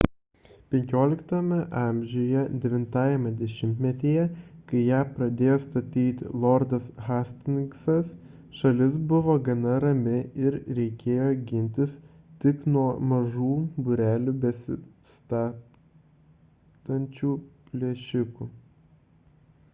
[0.75, 0.99] xv
[1.79, 1.81] a
[2.61, 4.21] 9-ajame dešimtmetyje
[4.71, 8.09] kai ją pradėjo statyti lordas hastingsas
[8.61, 11.93] šalis buvo gana rami ir reikėjo gintis
[12.45, 13.51] tik nuo mažų
[13.89, 17.35] būrelių besibastančių
[17.69, 18.49] plėšikų